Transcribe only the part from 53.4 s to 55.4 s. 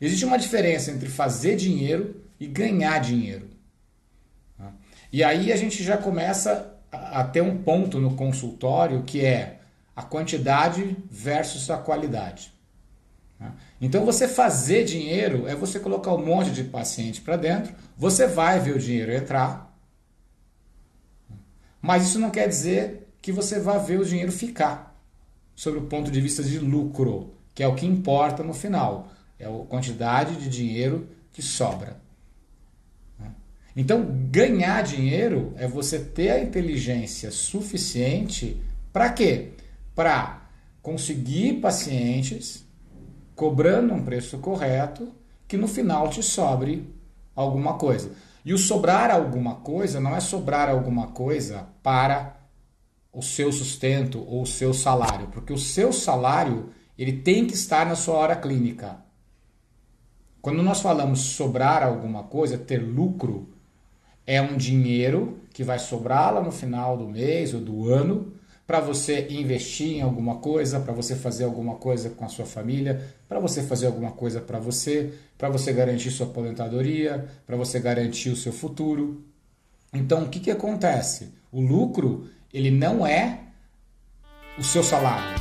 sustento ou o seu salário,